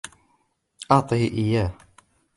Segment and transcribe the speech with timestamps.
[0.91, 1.71] أعطه إياه.